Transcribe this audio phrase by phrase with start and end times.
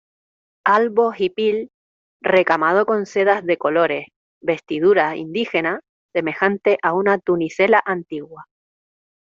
[0.65, 1.69] albo hipil
[2.21, 4.07] recamado con sedas de colores,
[4.41, 5.81] vestidura indígena
[6.11, 8.47] semejante a una tunicela antigua